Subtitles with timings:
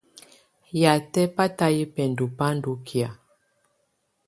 [0.81, 3.09] Yatɛ batayɛ bɛndɔ bá ndɔ́ kɛ̀á.